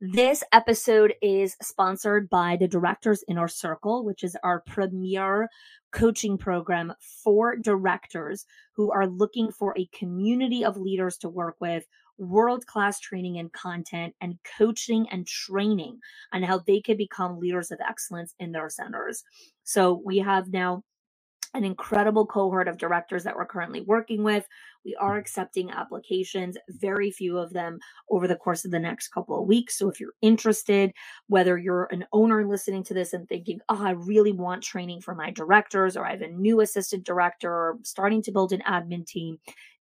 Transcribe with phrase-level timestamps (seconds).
[0.00, 5.48] This episode is sponsored by the Directors Inner Circle, which is our premier
[5.90, 6.92] coaching program
[7.24, 8.46] for directors
[8.76, 11.84] who are looking for a community of leaders to work with,
[12.16, 15.98] world class training and content, and coaching and training
[16.32, 19.24] on how they can become leaders of excellence in their centers.
[19.64, 20.84] So we have now
[21.54, 24.46] an incredible cohort of directors that we're currently working with.
[24.88, 27.78] We are accepting applications, very few of them
[28.10, 29.76] over the course of the next couple of weeks.
[29.76, 30.92] So if you're interested,
[31.26, 35.14] whether you're an owner listening to this and thinking, oh, I really want training for
[35.14, 39.06] my directors, or I have a new assistant director, or starting to build an admin
[39.06, 39.36] team,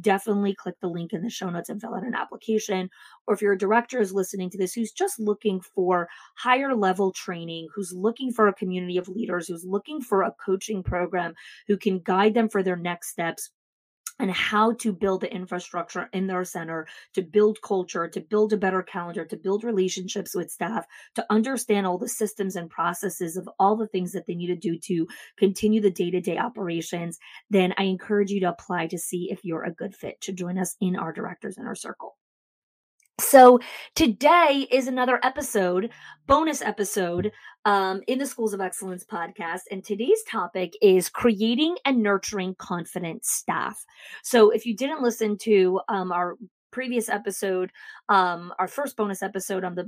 [0.00, 2.90] definitely click the link in the show notes and fill out an application.
[3.28, 7.68] Or if your director is listening to this who's just looking for higher level training,
[7.72, 11.34] who's looking for a community of leaders, who's looking for a coaching program
[11.68, 13.50] who can guide them for their next steps,
[14.18, 18.56] and how to build the infrastructure in their center to build culture, to build a
[18.56, 23.48] better calendar, to build relationships with staff, to understand all the systems and processes of
[23.58, 25.06] all the things that they need to do to
[25.36, 27.18] continue the day to day operations,
[27.50, 30.58] then I encourage you to apply to see if you're a good fit to join
[30.58, 32.16] us in our directors inner circle.
[33.20, 33.58] So
[33.96, 35.90] today is another episode,
[36.28, 37.32] bonus episode
[37.68, 39.60] um, in the Schools of Excellence podcast.
[39.70, 43.84] And today's topic is creating and nurturing confident staff.
[44.22, 46.38] So if you didn't listen to um, our
[46.70, 47.70] previous episode,
[48.08, 49.86] um, our first bonus episode on the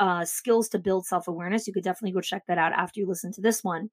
[0.00, 1.68] uh, skills to build self awareness.
[1.68, 3.90] You could definitely go check that out after you listen to this one.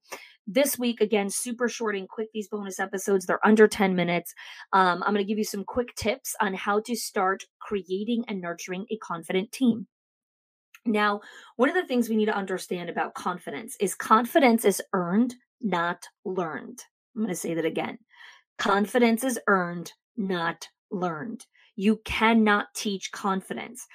[0.48, 3.26] This week, again, super short and quick, these bonus episodes.
[3.26, 4.34] They're under 10 minutes.
[4.72, 8.40] Um, I'm going to give you some quick tips on how to start creating and
[8.40, 9.86] nurturing a confident team.
[10.86, 11.20] Now,
[11.56, 16.06] one of the things we need to understand about confidence is confidence is earned, not
[16.24, 16.82] learned.
[17.14, 17.98] I'm going to say that again.
[18.58, 21.46] Confidence is earned, not learned.
[21.76, 23.86] You cannot teach confidence.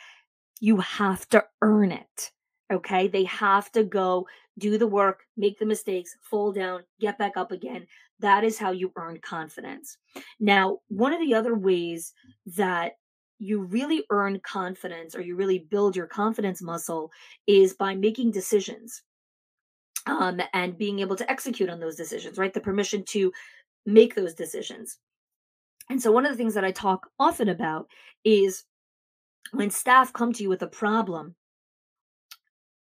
[0.59, 2.31] You have to earn it.
[2.71, 3.07] Okay.
[3.07, 4.27] They have to go
[4.57, 7.88] do the work, make the mistakes, fall down, get back up again.
[8.19, 9.97] That is how you earn confidence.
[10.39, 12.13] Now, one of the other ways
[12.55, 12.94] that
[13.39, 17.11] you really earn confidence or you really build your confidence muscle
[17.47, 19.01] is by making decisions
[20.05, 22.53] um, and being able to execute on those decisions, right?
[22.53, 23.31] The permission to
[23.85, 24.97] make those decisions.
[25.89, 27.88] And so, one of the things that I talk often about
[28.23, 28.63] is
[29.51, 31.35] when staff come to you with a problem,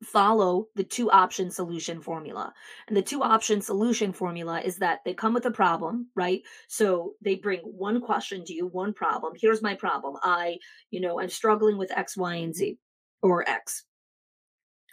[0.03, 2.53] follow the two option solution formula.
[2.87, 6.43] And the two option solution formula is that they come with a problem, right?
[6.69, 9.33] So they bring one question to you, one problem.
[9.37, 10.17] Here's my problem.
[10.23, 10.59] I,
[10.91, 12.79] you know, I'm struggling with X, Y, and Z
[13.23, 13.85] or X.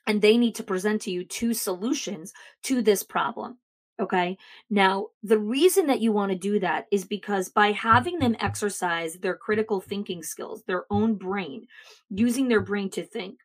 [0.08, 2.34] And they need to present to you two solutions
[2.64, 3.58] to this problem.
[4.00, 4.38] Okay.
[4.70, 9.16] Now, the reason that you want to do that is because by having them exercise
[9.16, 11.68] their critical thinking skills, their own brain,
[12.10, 13.40] using their brain to think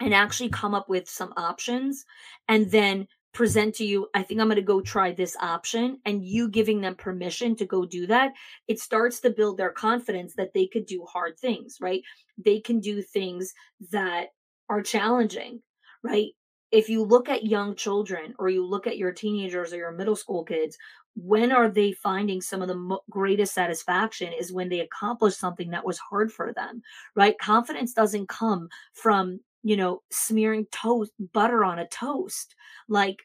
[0.00, 2.04] and actually come up with some options
[2.48, 6.24] and then present to you, I think I'm going to go try this option, and
[6.24, 8.32] you giving them permission to go do that,
[8.68, 12.02] it starts to build their confidence that they could do hard things, right?
[12.38, 13.52] They can do things
[13.90, 14.28] that
[14.68, 15.62] are challenging,
[16.02, 16.30] right?
[16.74, 20.16] if you look at young children or you look at your teenagers or your middle
[20.16, 20.76] school kids,
[21.14, 25.70] when are they finding some of the mo- greatest satisfaction is when they accomplish something
[25.70, 26.82] that was hard for them,
[27.14, 27.38] right?
[27.38, 32.54] Confidence doesn't come from, you know, smearing toast butter on a toast.
[32.88, 33.18] Like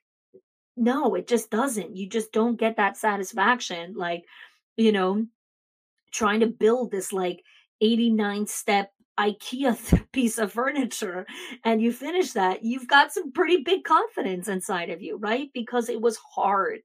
[0.79, 1.97] no, it just doesn't.
[1.97, 4.23] You just don't get that satisfaction like,
[4.77, 5.25] you know,
[6.11, 7.43] trying to build this like
[7.81, 11.27] 89 step IKEA piece of furniture
[11.65, 15.49] and you finish that, you've got some pretty big confidence inside of you, right?
[15.53, 16.79] Because it was hard.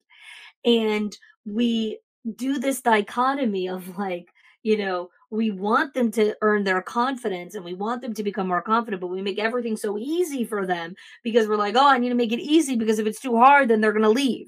[0.64, 1.16] And
[1.46, 2.00] we
[2.34, 4.26] do this dichotomy of like,
[4.64, 8.48] you know, we want them to earn their confidence and we want them to become
[8.48, 11.98] more confident, but we make everything so easy for them because we're like, oh, I
[11.98, 14.46] need to make it easy because if it's too hard, then they're going to leave.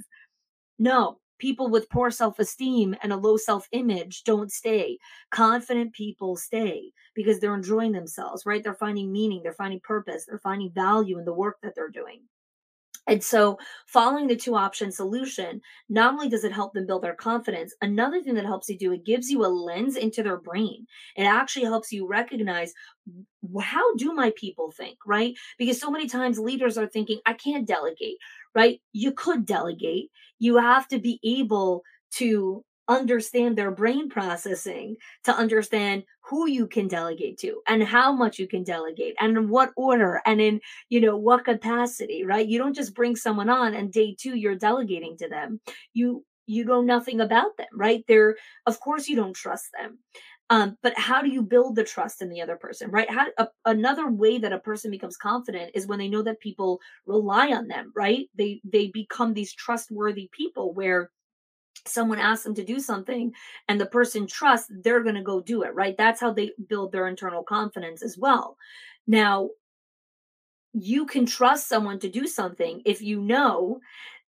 [0.78, 4.98] No, people with poor self esteem and a low self image don't stay.
[5.30, 8.64] Confident people stay because they're enjoying themselves, right?
[8.64, 12.22] They're finding meaning, they're finding purpose, they're finding value in the work that they're doing.
[13.08, 17.14] And so, following the two option solution, not only does it help them build their
[17.14, 20.87] confidence, another thing that helps you do, it gives you a lens into their brain.
[21.17, 22.73] It actually helps you recognize
[23.61, 25.35] how do my people think, right?
[25.58, 28.19] Because so many times leaders are thinking, I can't delegate,
[28.55, 28.81] right?
[28.93, 30.11] You could delegate.
[30.38, 31.82] You have to be able
[32.14, 38.38] to understand their brain processing to understand who you can delegate to and how much
[38.38, 42.46] you can delegate and in what order and in you know what capacity right?
[42.48, 45.60] You don't just bring someone on and day 2 you're delegating to them.
[45.94, 48.04] You you know nothing about them right?
[48.08, 48.36] They're
[48.66, 49.98] of course you don't trust them.
[50.48, 53.10] Um, but how do you build the trust in the other person right?
[53.10, 56.80] How a, another way that a person becomes confident is when they know that people
[57.04, 58.28] rely on them right?
[58.36, 61.10] They they become these trustworthy people where
[61.88, 63.32] someone asks them to do something
[63.68, 65.96] and the person trusts they're going to go do it right?
[65.96, 68.56] That's how they build their internal confidence as well.
[69.06, 69.50] Now
[70.72, 73.80] you can trust someone to do something if you know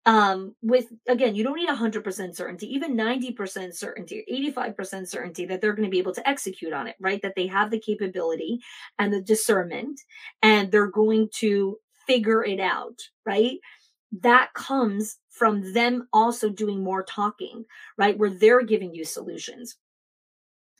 [0.06, 4.22] um with again you don't need 100% certainty even 90% certainty
[4.54, 7.22] 85% certainty that they're going to be able to execute on it right?
[7.22, 8.60] That they have the capability
[8.98, 9.98] and the discernment
[10.42, 13.58] and they're going to figure it out right
[14.22, 17.64] that comes from them also doing more talking,
[17.98, 18.16] right?
[18.16, 19.76] Where they're giving you solutions.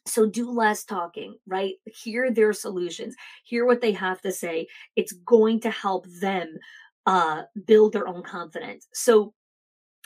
[0.06, 1.75] So do less talking, right?
[1.86, 4.69] Hear their solutions, hear what they have to say.
[4.96, 6.58] It's going to help them
[7.06, 8.86] uh, build their own confidence.
[8.92, 9.32] So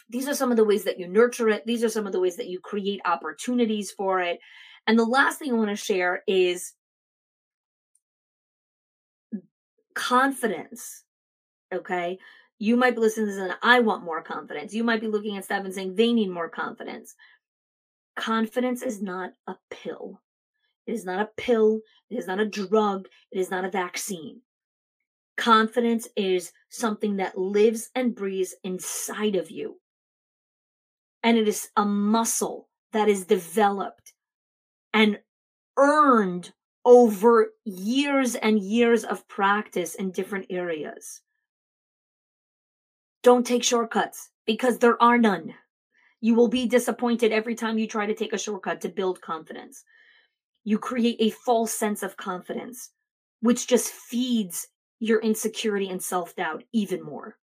[0.09, 1.67] these are some of the ways that you nurture it.
[1.67, 4.39] These are some of the ways that you create opportunities for it.
[4.87, 6.73] And the last thing I want to share is
[9.95, 11.03] confidence.
[11.75, 12.19] Okay
[12.59, 14.75] you might be listening to this and I want more confidence.
[14.75, 17.15] You might be looking at stuff and saying they need more confidence.
[18.17, 20.21] Confidence is not a pill.
[20.87, 21.81] It is not a pill.
[22.11, 23.07] It is not a drug.
[23.31, 24.41] It is not a vaccine.
[25.37, 29.81] Confidence is something that lives and breathes inside of you.
[31.23, 34.15] And it is a muscle that is developed
[34.93, 35.21] and
[35.77, 36.53] earned
[36.85, 41.21] over years and years of practice in different areas.
[43.23, 45.55] Don't take shortcuts because there are none.
[46.21, 49.85] You will be disappointed every time you try to take a shortcut to build confidence.
[50.65, 52.91] You create a false sense of confidence,
[53.41, 54.69] which just feeds
[55.01, 57.37] your insecurity and self doubt even more.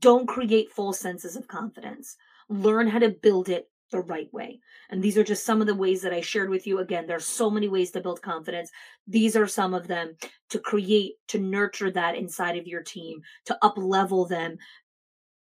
[0.00, 2.16] Don't create false senses of confidence.
[2.48, 4.60] Learn how to build it the right way.
[4.90, 6.78] And these are just some of the ways that I shared with you.
[6.78, 8.70] Again, there's so many ways to build confidence.
[9.06, 10.16] These are some of them
[10.50, 14.58] to create, to nurture that inside of your team, to up level them.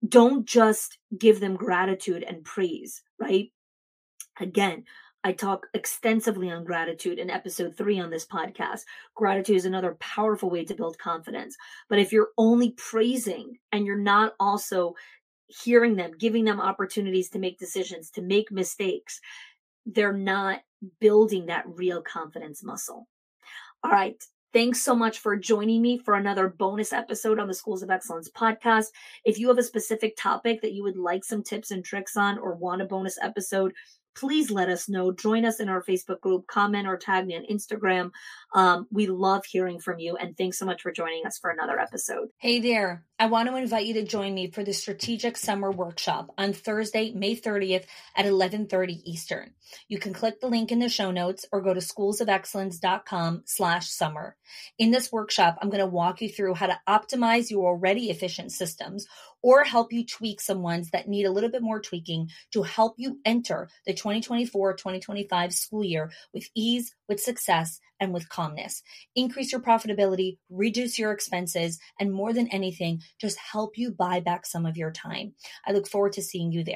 [0.08, 3.50] Don't just give them gratitude and praise, right?
[4.40, 4.84] Again,
[5.26, 8.82] I talk extensively on gratitude in episode three on this podcast.
[9.14, 11.56] Gratitude is another powerful way to build confidence.
[11.88, 14.94] But if you're only praising and you're not also
[15.46, 19.20] hearing them, giving them opportunities to make decisions, to make mistakes,
[19.86, 20.60] they're not
[21.01, 23.06] building that real confidence muscle.
[23.82, 24.22] All right.
[24.53, 28.31] Thanks so much for joining me for another bonus episode on the Schools of Excellence
[28.31, 28.86] podcast.
[29.24, 32.39] If you have a specific topic that you would like some tips and tricks on
[32.39, 33.72] or want a bonus episode,
[34.15, 35.10] please let us know.
[35.10, 38.13] Join us in our Facebook group, comment or tag me on Instagram.
[38.55, 40.17] Um, we love hearing from you.
[40.17, 42.29] And thanks so much for joining us for another episode.
[42.39, 43.05] Hey there.
[43.19, 47.13] I want to invite you to join me for the Strategic Summer Workshop on Thursday,
[47.13, 47.84] May 30th
[48.17, 49.53] at 1130 Eastern.
[49.89, 54.37] You can click the link in the show notes or go to schoolsofexcellence.com slash summer.
[54.79, 58.53] In this workshop, I'm going to walk you through how to optimize your already efficient
[58.53, 59.06] systems
[59.43, 62.94] or help you tweak some ones that need a little bit more tweaking to help
[62.99, 68.82] you enter the 2024-2025 school year with ease, with success, and with calmness.
[69.15, 74.46] Increase your profitability, reduce your expenses, and more than anything, just help you buy back
[74.46, 75.34] some of your time.
[75.67, 76.72] I look forward to seeing you there.